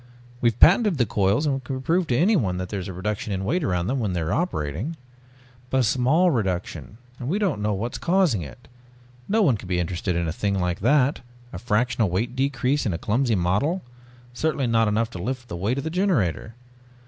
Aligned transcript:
We've 0.41 0.59
patented 0.59 0.97
the 0.97 1.05
coils 1.05 1.45
and 1.45 1.63
can 1.63 1.79
prove 1.83 2.07
to 2.07 2.17
anyone 2.17 2.57
that 2.57 2.69
there 2.69 2.79
is 2.79 2.87
a 2.87 2.91
reduction 2.91 3.31
in 3.31 3.45
weight 3.45 3.63
around 3.63 3.85
them 3.85 3.99
when 3.99 4.13
they 4.13 4.21
are 4.21 4.33
operating...." 4.33 4.97
"But 5.69 5.81
a 5.81 5.83
small 5.83 6.31
reduction. 6.31 6.97
And 7.19 7.29
we 7.29 7.37
don't 7.37 7.61
know 7.61 7.75
what 7.75 7.91
is 7.93 7.97
causing 7.99 8.41
it. 8.41 8.67
No 9.29 9.43
one 9.43 9.57
can 9.57 9.67
be 9.67 9.77
interested 9.79 10.15
in 10.15 10.27
a 10.27 10.33
thing 10.33 10.57
like 10.59 10.79
that 10.79 11.21
a 11.53 11.59
fractional 11.59 12.09
weight 12.09 12.35
decrease 12.35 12.83
in 12.87 12.93
a 12.93 12.97
clumsy 12.97 13.35
model, 13.35 13.83
certainly 14.33 14.65
not 14.65 14.87
enough 14.87 15.11
to 15.11 15.19
lift 15.21 15.49
the 15.49 15.55
weight 15.55 15.77
of 15.77 15.83
the 15.83 15.91
generator. 15.91 16.55